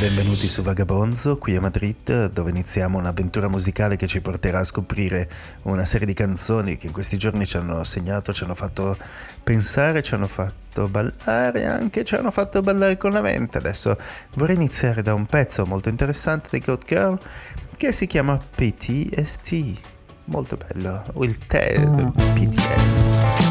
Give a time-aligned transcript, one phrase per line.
[0.00, 5.28] Benvenuti su Vagabonzo, qui a Madrid, dove iniziamo un'avventura musicale che ci porterà a scoprire
[5.62, 8.96] una serie di canzoni che in questi giorni ci hanno segnato, ci hanno fatto
[9.44, 13.58] pensare, ci hanno fatto ballare, anche ci hanno fatto ballare con la mente.
[13.58, 13.96] Adesso
[14.34, 17.20] vorrei iniziare da un pezzo molto interessante di Goat Girl
[17.80, 19.80] che si chiama PTST.
[20.26, 23.49] Molto bello, o il tè del PTS.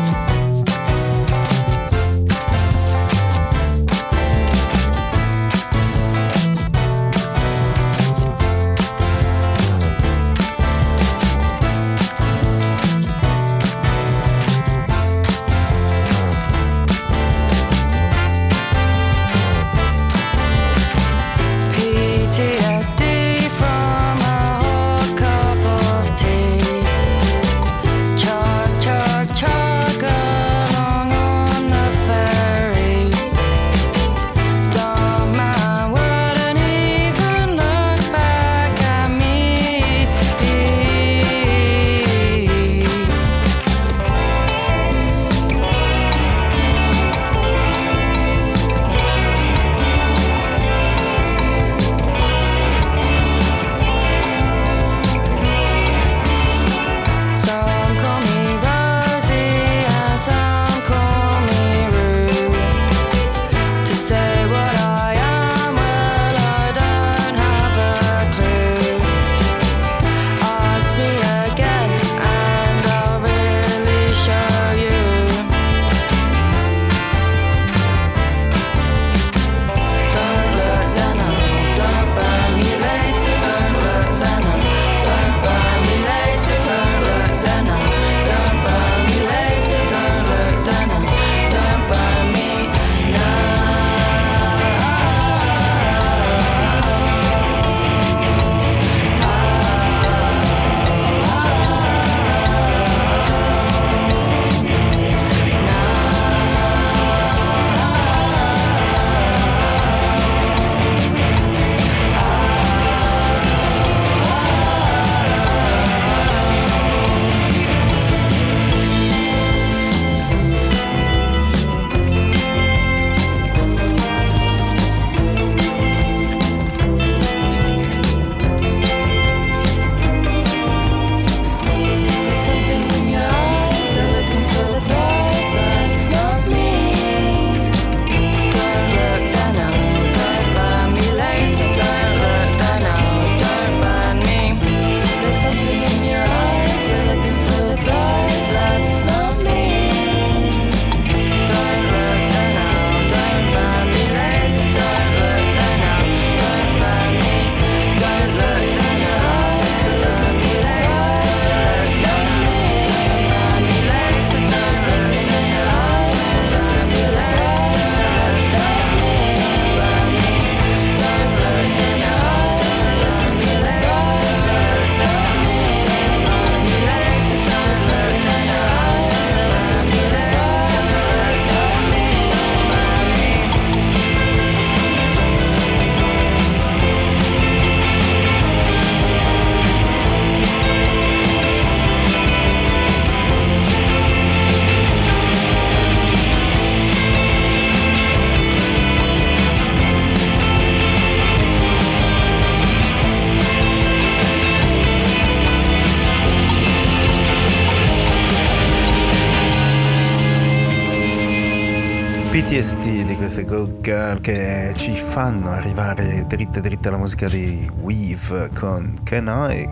[212.50, 218.50] PTSD di queste Gold Girl che ci fanno arrivare dritta dritta alla musica di Weave
[218.56, 219.70] con Can I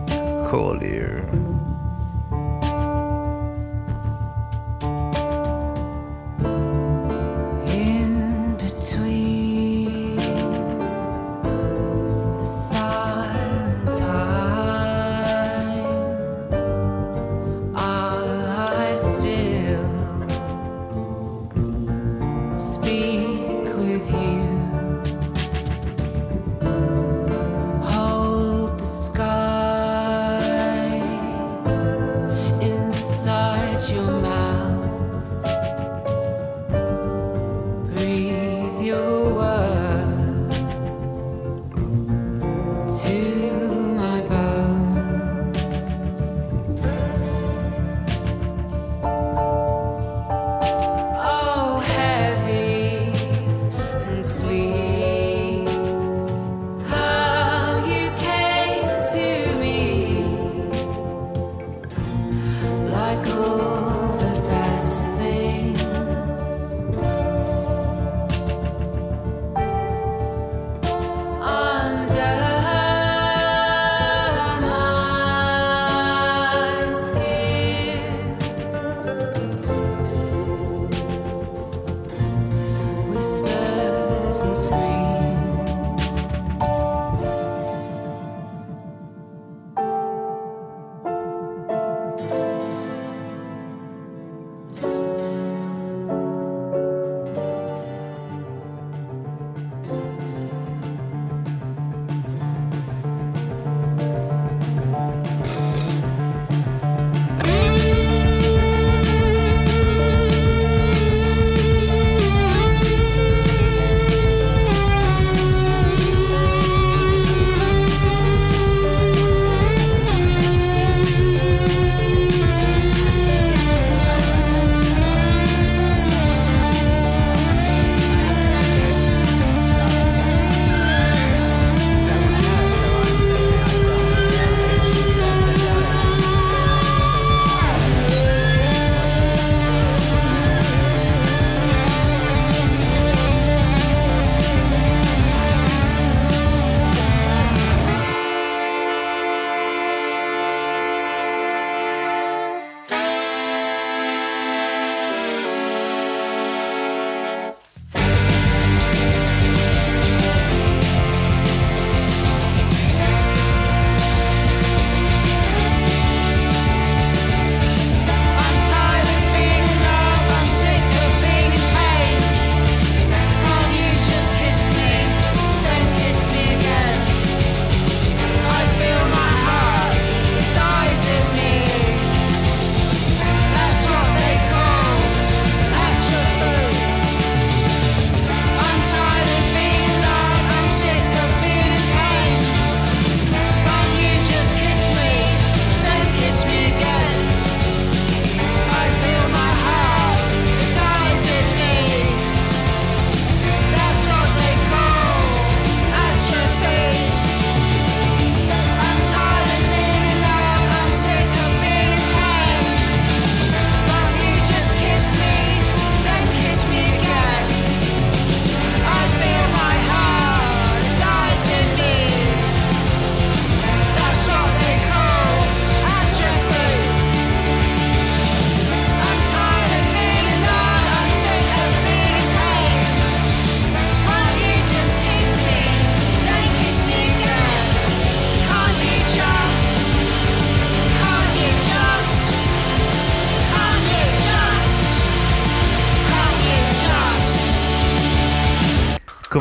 [0.48, 1.57] Call You?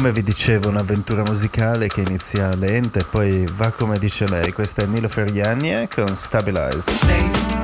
[0.07, 4.54] Come vi dicevo, un'avventura musicale che inizia lenta e poi va come dice lei.
[4.54, 7.56] Questa è Nilo Ferriani con Stabilize.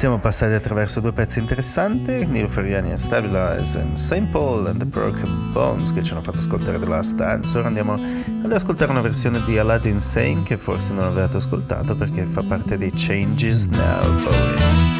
[0.00, 4.24] Siamo passati attraverso due pezzi interessanti, Nilo e Stabilize and St.
[4.28, 7.58] Paul and the Broken Bones che ci hanno fatto ascoltare The Last Dance.
[7.58, 7.98] Ora andiamo
[8.42, 12.78] ad ascoltare una versione di Aladdin Sane che forse non avete ascoltato perché fa parte
[12.78, 14.99] dei Changes Now Bowie.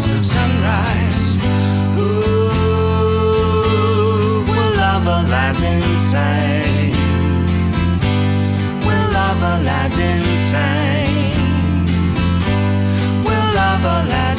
[0.00, 1.36] In of sunrise.
[1.98, 2.02] Ooh,
[4.48, 6.96] will love Aladdin Sane?
[8.80, 11.36] Will love Aladdin Sane?
[13.26, 14.29] Will love Aladdin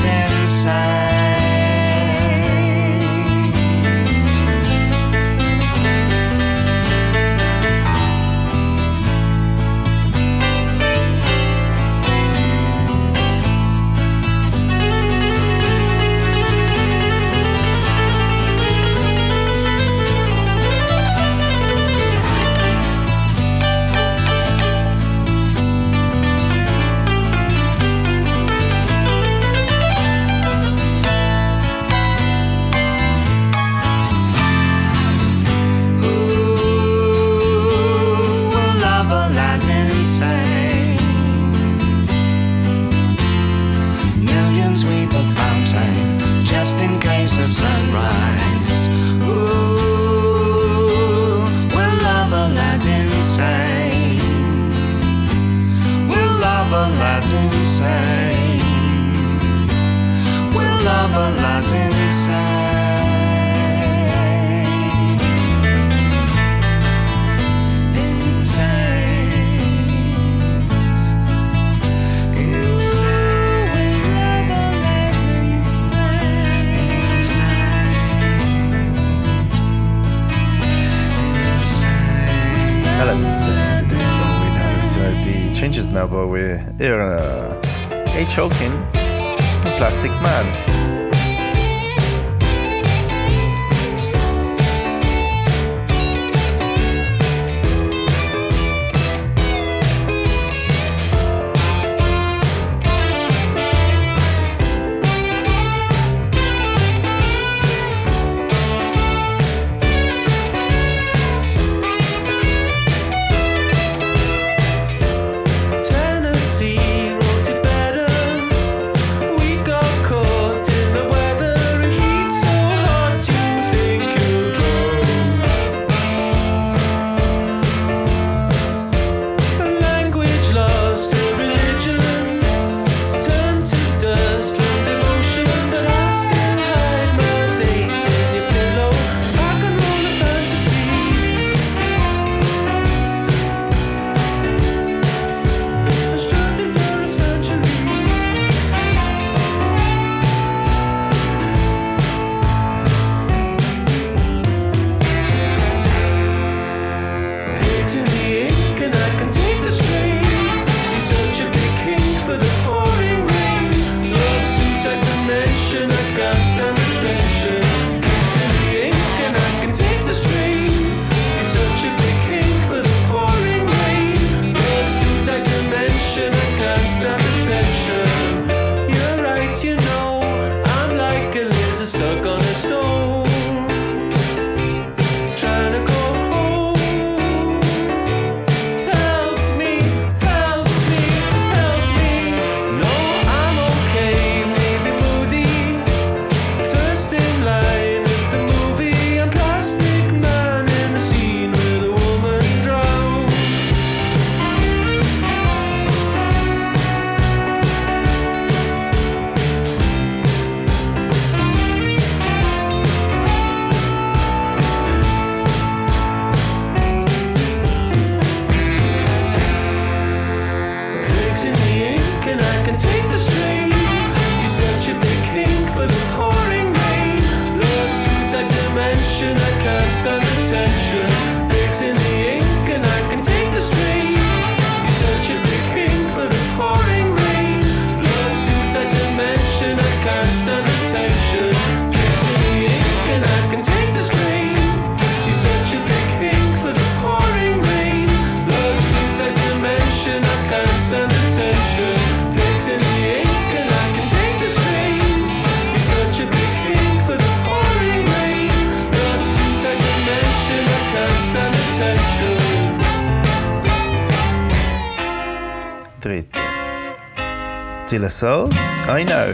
[268.21, 268.49] Soul?
[268.53, 269.33] I know.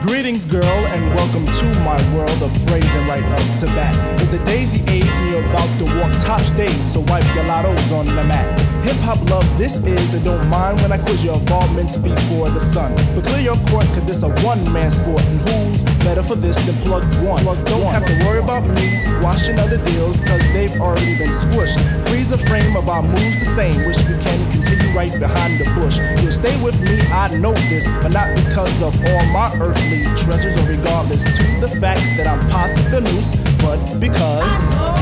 [0.00, 3.92] Greetings, girl, and welcome to my world of phrasing right up to bat.
[4.18, 7.92] It's the daisy age, and you're about to walk top stage, so wipe your lottos
[7.92, 8.58] on the mat.
[8.86, 12.60] Hip hop love, this is, and don't mind when I quiz your involvements before the
[12.60, 12.94] sun.
[13.14, 16.56] But clear your court, cause this a one man sport, and who's better for this
[16.66, 17.42] than plug one?
[17.42, 21.78] Plugged don't have to worry about me squashing other deals, cause they've already been squished.
[22.08, 25.64] Freeze the frame of our moves the same, wish we can continue right behind the
[25.74, 25.98] bush.
[26.22, 30.56] You'll stay with me, I know this, but not because of all my earthly treasures,
[30.58, 35.01] or regardless to the fact that I'm past the noose, but because.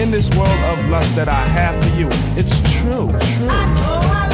[0.00, 3.46] In this world of lust that I have for you, it's true, true.
[3.46, 4.31] Now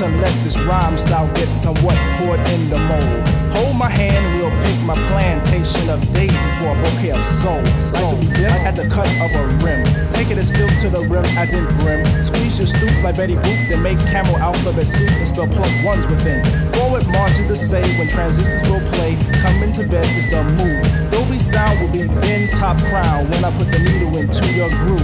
[0.00, 3.28] to let this rhyme style get somewhat poured in the mold.
[3.52, 7.62] Hold my hand and we'll pick my plantation of daisies for a bouquet of soul.
[8.20, 9.82] Be dipped at the cut of a rim.
[10.14, 12.04] Take it as filled to the rim as in brim.
[12.22, 16.06] Squeeze your stoop like Betty Boop, then make camel alphabet soup and spell plug ones
[16.06, 16.44] within.
[16.74, 19.18] Forward march is the say when transistors will play.
[19.42, 21.10] Coming to bed is the move.
[21.10, 25.02] Dolby sound will be then top crown when I put the needle into your groove.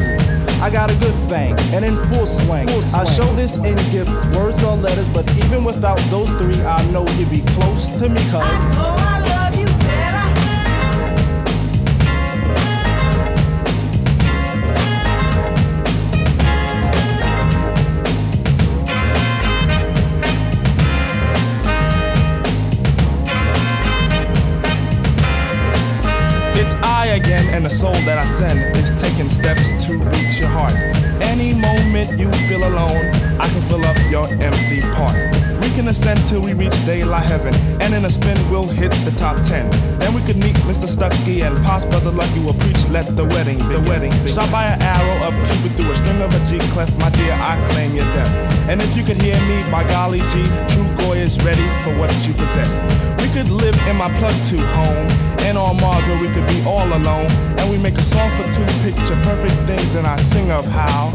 [0.63, 2.69] I got a good thing, and in full swing.
[2.95, 7.05] I show this in gifts, words or letters, but even without those three, I know
[7.19, 9.16] you'd be close to me, cuz.
[27.07, 30.75] I again, and the soul that I send is taking steps to reach your heart.
[31.23, 33.07] Any moment you feel alone,
[33.39, 35.56] I can fill up your empty part.
[35.77, 39.37] Can ascend till we reach daylight heaven, and in a spin we'll hit the top
[39.45, 39.69] ten.
[40.01, 40.89] Then we could meet Mr.
[40.89, 42.89] Stucky and Pops Brother Lucky will preach.
[42.89, 44.11] Let the wedding, the wedding.
[44.25, 47.37] Shot by an arrow of Cupid through a string of a G clef, my dear,
[47.43, 48.33] I claim your death.
[48.71, 52.09] And if you could hear me, by golly G, true goy is ready for what
[52.25, 52.81] you possess.
[53.21, 55.07] We could live in my plug two home,
[55.45, 57.29] and on Mars where we could be all alone.
[57.61, 61.13] And we make a song for two picture perfect things, and I sing of how.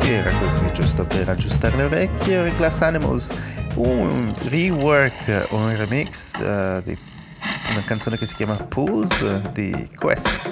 [0.00, 2.52] Era così giusto per aggiustare le orecchie.
[2.56, 3.32] Glass Animals,
[3.74, 6.98] un rework o un remix eh, di
[7.70, 10.48] una canzone che si chiama Pools di Quest.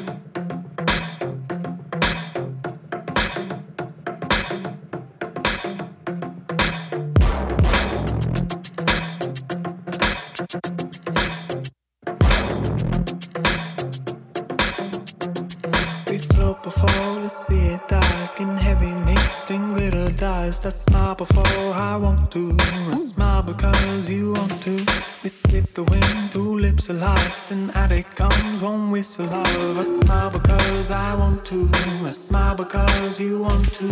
[29.05, 29.79] Whistle of.
[29.79, 31.69] I smile because I want to.
[32.07, 33.89] I smile because you want to.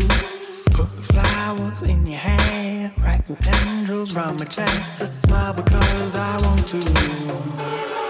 [0.70, 5.02] Put the flowers in your hair, wrap your tendrils round my chest.
[5.02, 8.01] I smile because I want to.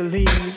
[0.00, 0.24] Believe.
[0.38, 0.49] leave.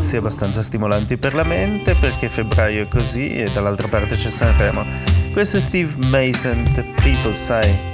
[0.00, 4.82] Pezzi abbastanza stimolanti per la mente perché febbraio è così e dall'altra parte c'è Sanremo.
[5.30, 7.89] Questo è Steve Mason, The People Say.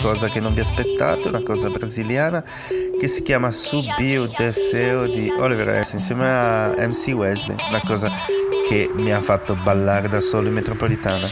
[0.00, 2.42] Cosa che non vi aspettate, una cosa brasiliana
[2.98, 8.10] che si chiama Subiu Deseo di Oliver S insieme a MC Wesley, una cosa
[8.68, 11.26] che mi ha fatto ballare da solo in metropolitana.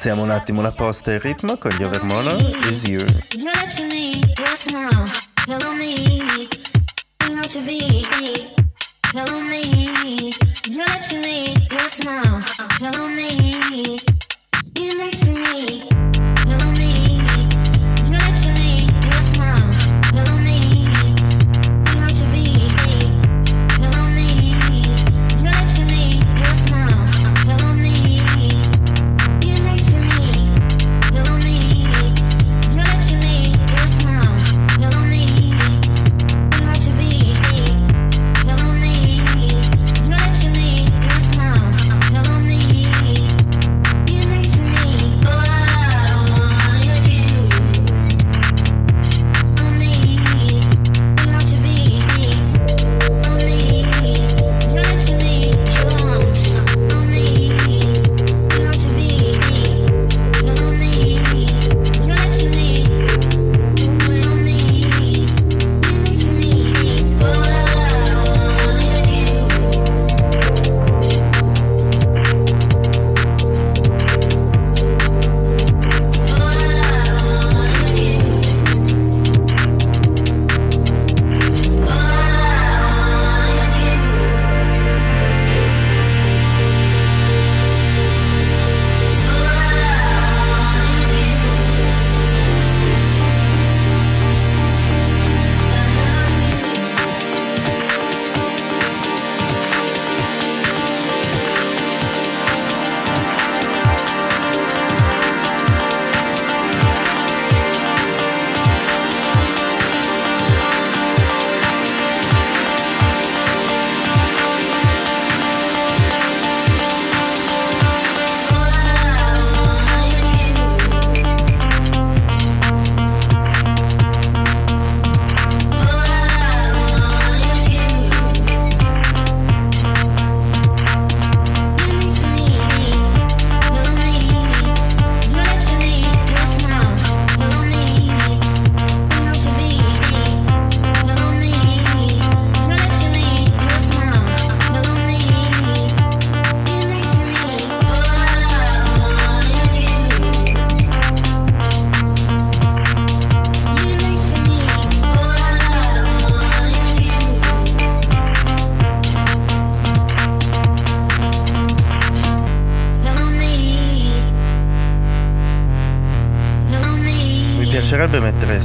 [0.00, 2.34] Alziamo un attimo la posta e il ritmo con gli Overmono.
[2.70, 3.04] Is You.
[12.80, 14.09] Follow me,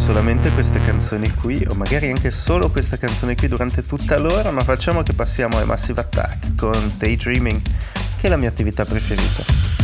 [0.05, 4.63] solamente queste canzoni qui o magari anche solo questa canzone qui durante tutta l'ora, ma
[4.63, 7.59] facciamo che passiamo ai Massive Attack con Daydreaming,
[8.15, 9.74] che è la mia attività preferita.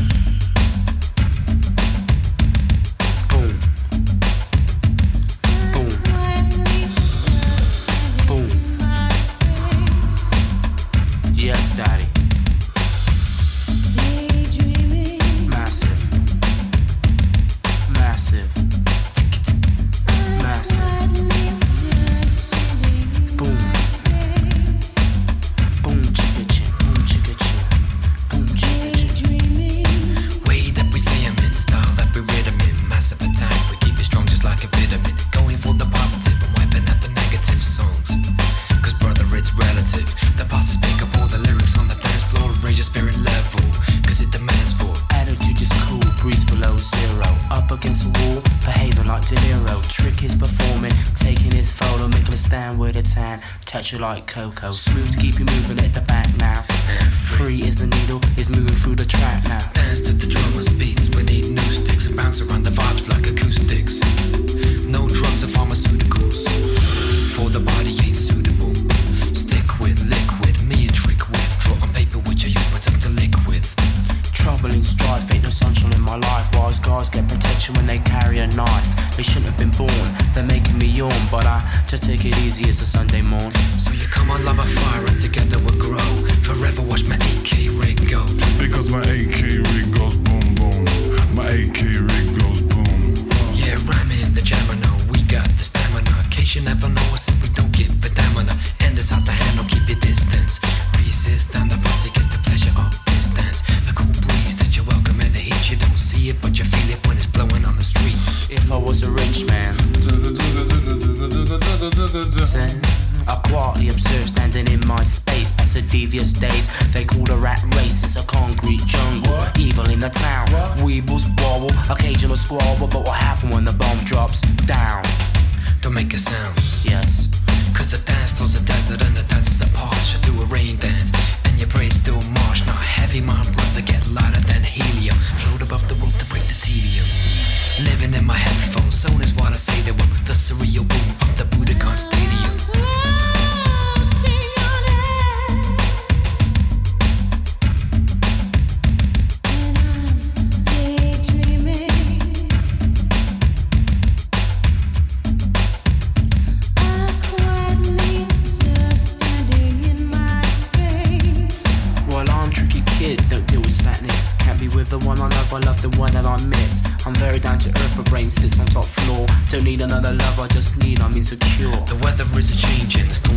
[172.51, 173.30] Weather is a changing,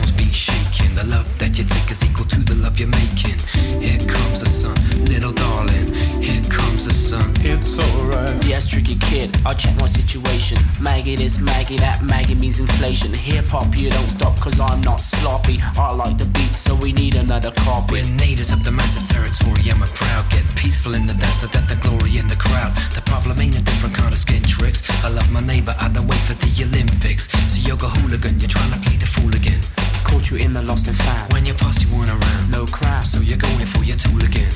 [11.15, 13.15] Maggie this, Maggie that, Maggie means inflation.
[13.15, 15.61] Hip hop, you don't stop, cause I'm not sloppy.
[15.79, 18.03] I like the beat, so we need another copy.
[18.03, 20.29] We're natives of the massive territory, and we're proud.
[20.31, 22.75] Get peaceful in the dance, so that the glory in the crowd.
[22.99, 24.83] The problem ain't a different kind of skin tricks.
[25.05, 27.31] I love my neighbor, I don't wait for the Olympics.
[27.47, 29.63] So you're a hooligan, you're trying to play the fool again.
[30.03, 31.33] Caught you in the lost and found.
[31.33, 34.51] When your posse weren't around, No crowd, so you're going for your tool again.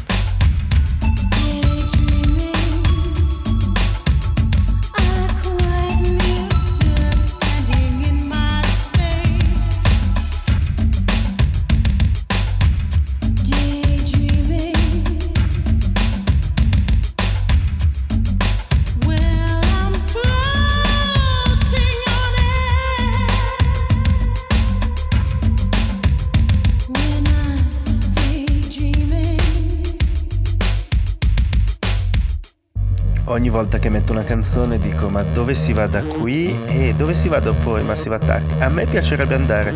[33.39, 37.14] Ogni volta che metto una canzone dico ma dove si va da qui e dove
[37.14, 38.61] si va dopo il Massive Attack?
[38.61, 39.72] A me piacerebbe andare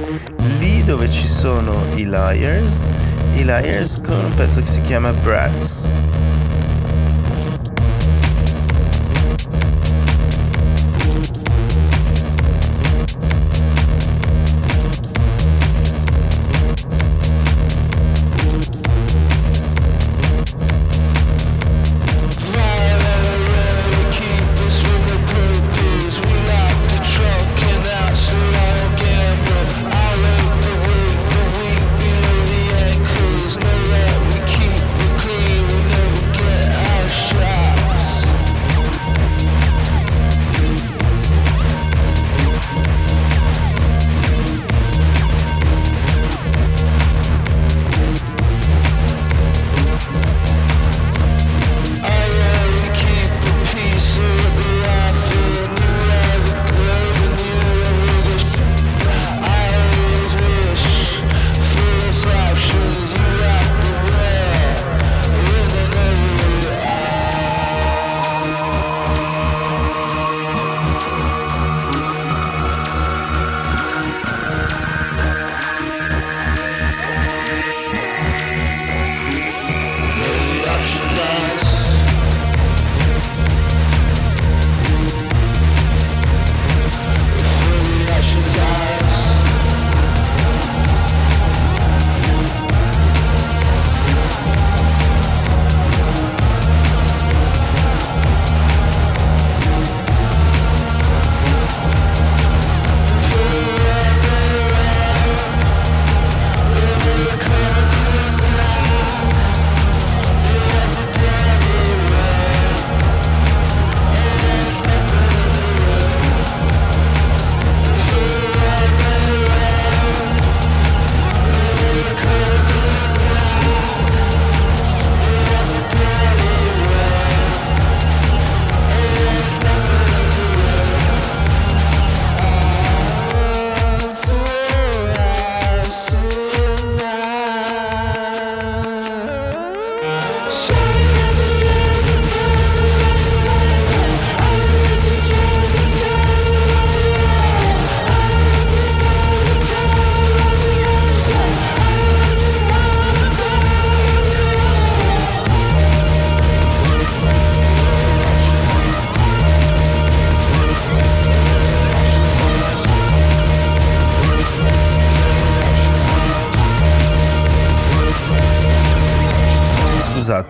[0.58, 2.90] lì dove ci sono i Liars,
[3.34, 5.88] i Liars con un pezzo che si chiama Brats.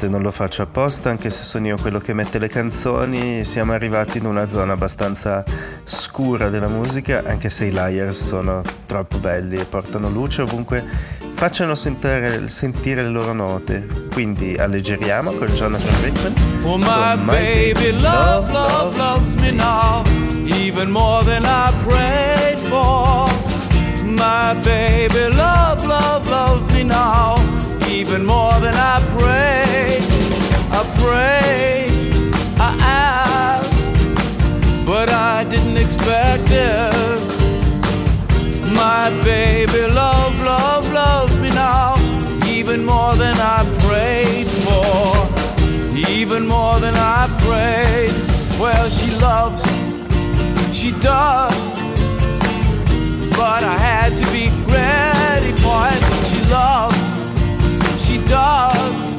[0.03, 3.45] Scusate, non lo faccio apposta, anche se sono io quello che mette le canzoni.
[3.45, 5.45] Siamo arrivati in una zona abbastanza
[5.85, 10.85] scura della musica, anche se i Liars sono troppo belli e portano luce ovunque
[11.31, 13.87] facciano sentire, sentire le loro note.
[14.13, 16.35] Quindi alleggeriamo con Jonathan Rickman.
[16.65, 20.03] Oh my, my baby, baby love, love, loves me now,
[20.47, 23.29] even more than I prayed for.
[24.05, 27.37] My baby love, love, loves me now,
[27.89, 29.62] even more than I prayed.
[30.83, 33.71] I prayed, I asked,
[34.85, 37.23] but I didn't expect this.
[38.75, 41.95] My baby love, love, loves me now,
[42.49, 45.15] even more than I prayed for,
[46.11, 48.13] even more than I prayed.
[48.61, 49.63] Well, she loves,
[50.77, 51.55] she does,
[53.37, 56.03] but I had to be ready for it.
[56.27, 56.97] She loves,
[58.05, 59.12] she does,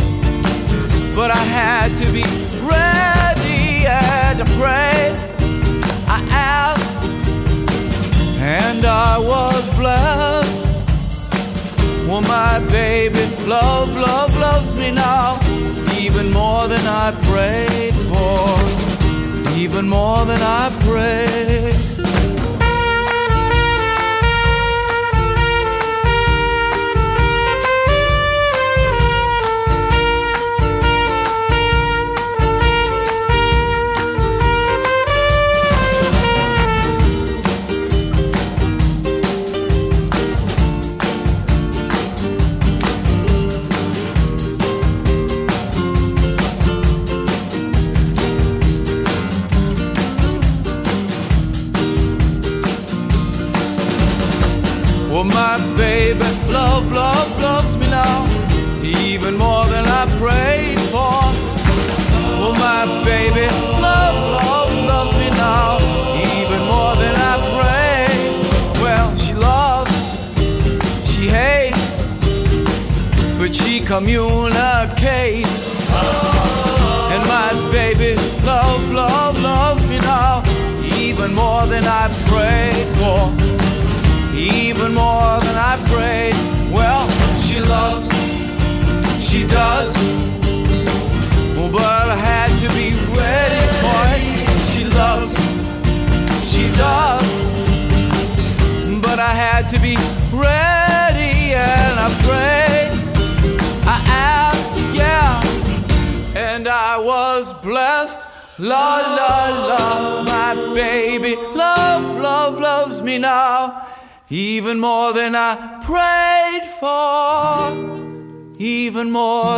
[1.15, 2.23] but I had to be
[2.65, 5.11] ready and afraid.
[6.07, 6.95] I asked
[8.39, 10.65] and I was blessed.
[12.07, 15.39] Well, my baby, love, love, loves me now,
[15.97, 21.92] even more than I prayed for, even more than I prayed.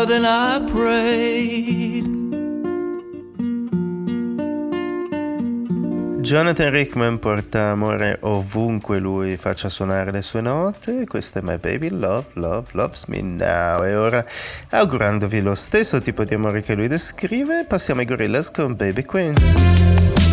[0.05, 2.13] Than I prayed.
[6.21, 11.05] Jonathan Rickman porta amore ovunque lui faccia suonare le sue note.
[11.05, 13.83] Questa è My Baby Love, Love, Loves Me Now.
[13.83, 14.25] E ora,
[14.69, 20.24] augurandovi lo stesso tipo di amore che lui descrive, passiamo ai Gorillaz con Baby Queen.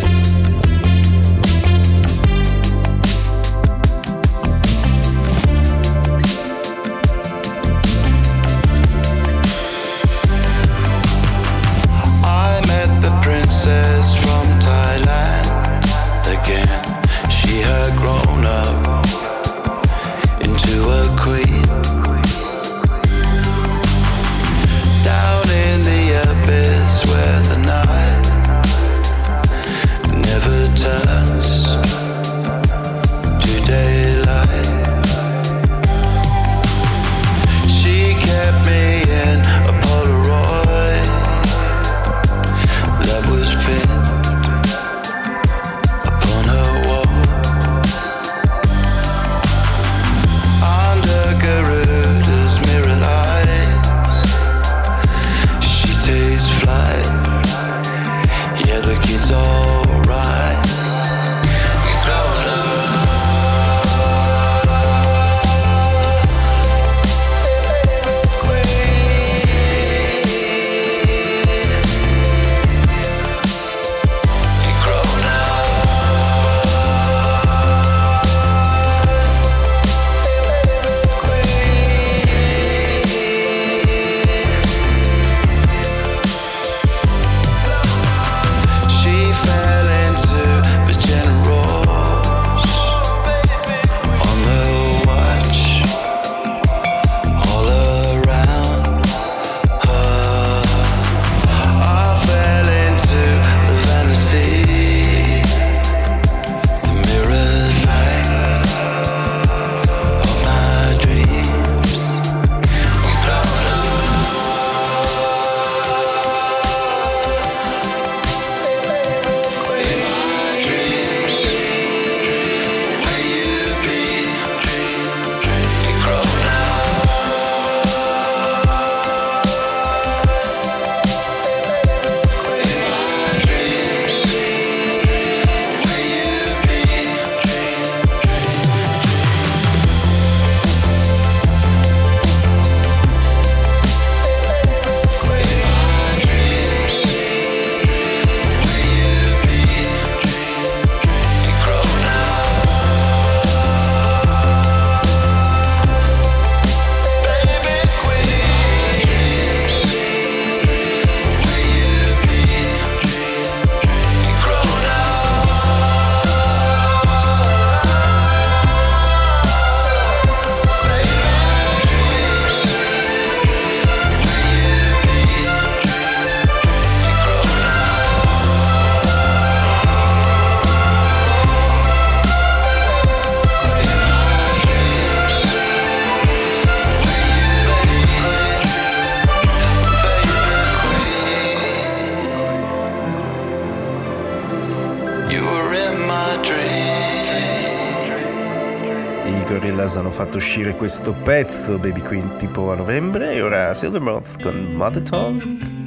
[200.52, 205.81] Uscire questo pezzo, Baby Queen, tipo a novembre, e ora Silvermouth con Mother Tongue.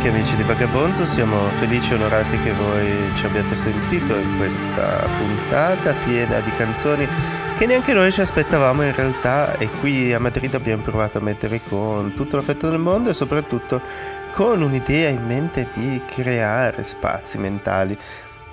[0.00, 4.38] Amiche e amici di Vagabonzo, siamo felici e onorati che voi ci abbiate sentito in
[4.38, 7.06] questa puntata piena di canzoni
[7.58, 11.60] che neanche noi ci aspettavamo in realtà e qui a Madrid abbiamo provato a mettere
[11.62, 13.82] con tutto l'affetto del mondo e soprattutto
[14.32, 17.94] con un'idea in mente di creare spazi mentali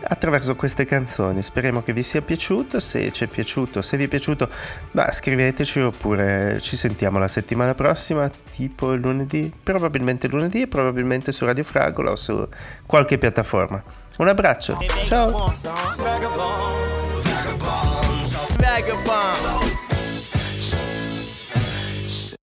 [0.01, 1.41] attraverso queste canzoni.
[1.41, 4.49] Speriamo che vi sia piaciuto, se ci è piaciuto, se vi è piaciuto,
[4.91, 11.63] bah, scriveteci oppure ci sentiamo la settimana prossima, tipo lunedì, probabilmente lunedì probabilmente su Radio
[11.63, 12.47] Fragola o su
[12.85, 13.81] qualche piattaforma.
[14.17, 15.53] Un abbraccio, ciao!